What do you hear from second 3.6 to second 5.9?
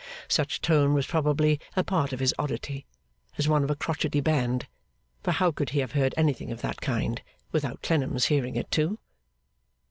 of a crotchety band; for how could he